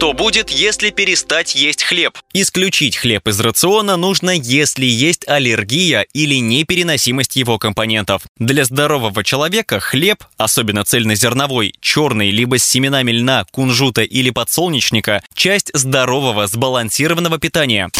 [0.00, 2.16] Что будет, если перестать есть хлеб?
[2.32, 8.22] Исключить хлеб из рациона нужно, если есть аллергия или непереносимость его компонентов.
[8.38, 15.70] Для здорового человека хлеб, особенно цельнозерновой, черный, либо с семенами льна, кунжута или подсолнечника, часть
[15.74, 17.90] здорового сбалансированного питания.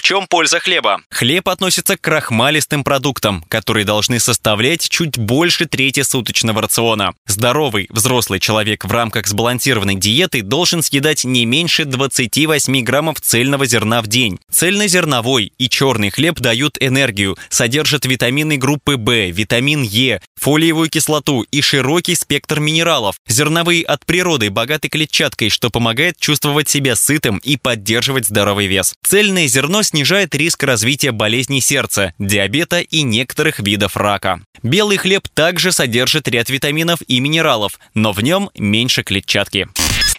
[0.00, 1.02] В чем польза хлеба?
[1.10, 7.12] Хлеб относится к крахмалистым продуктам, которые должны составлять чуть больше трети суточного рациона.
[7.26, 14.00] Здоровый взрослый человек в рамках сбалансированной диеты должен съедать не меньше 28 граммов цельного зерна
[14.02, 14.38] в день.
[14.50, 21.60] Цельнозерновой и черный хлеб дают энергию, содержат витамины группы В, витамин Е, фолиевую кислоту и
[21.60, 23.16] широкий спектр минералов.
[23.28, 28.94] Зерновые от природы богаты клетчаткой, что помогает чувствовать себя сытым и поддерживать здоровый вес.
[29.04, 34.40] Цельное зерно снижает риск развития болезней сердца, диабета и некоторых видов рака.
[34.62, 39.68] Белый хлеб также содержит ряд витаминов и минералов, но в нем меньше клетчатки.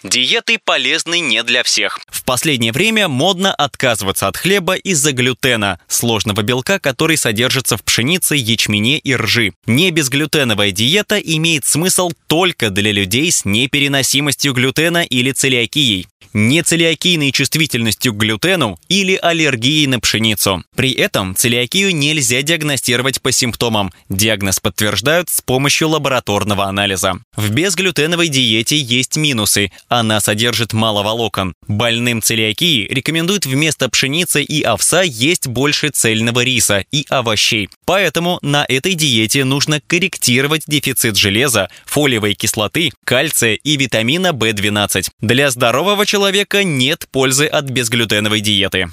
[0.02, 2.00] Диеты полезны не для всех.
[2.08, 8.34] В последнее время модно отказываться от хлеба из-за глютена, сложного белка, который содержится в пшенице,
[8.34, 9.52] ячмене и ржи.
[9.66, 18.12] Не безглютеновая диета имеет смысл только для людей с непереносимостью глютена или целиакией нецелиакийной чувствительностью
[18.12, 20.64] к глютену или аллергией на пшеницу.
[20.74, 23.92] При этом целиакию нельзя диагностировать по симптомам.
[24.08, 27.14] Диагноз подтверждают с помощью лабораторного анализа.
[27.36, 29.72] В безглютеновой диете есть минусы.
[29.94, 31.52] Она содержит мало волокон.
[31.68, 37.68] Больным целиакией рекомендуют вместо пшеницы и овса есть больше цельного риса и овощей.
[37.84, 45.08] Поэтому на этой диете нужно корректировать дефицит железа, фолиевой кислоты, кальция и витамина В12.
[45.20, 48.88] Для здорового человека нет пользы от безглютеновой диеты.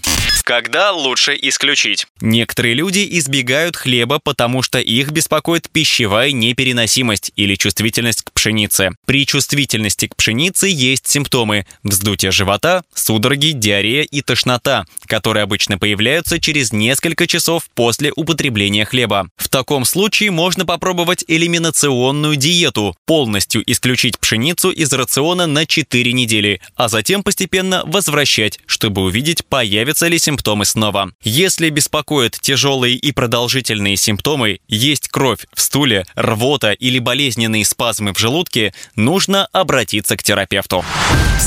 [0.49, 2.07] Когда лучше исключить?
[2.21, 8.89] Некоторые люди избегают хлеба, потому что их беспокоит пищевая непереносимость или чувствительность к пшенице.
[9.05, 16.39] При чувствительности к пшенице есть симптомы– вздутие живота, судороги, диарея и тошнота, которые обычно появляются
[16.39, 19.29] через несколько часов после употребления хлеба.
[19.37, 26.59] В таком случае можно попробовать элиминационную диету– полностью исключить пшеницу из рациона на 4 недели,
[26.75, 31.11] а затем постепенно возвращать, чтобы увидеть, появятся ли симптомы симптомы снова.
[31.21, 38.19] Если беспокоят тяжелые и продолжительные симптомы, есть кровь в стуле, рвота или болезненные спазмы в
[38.19, 40.85] желудке, нужно обратиться к терапевту.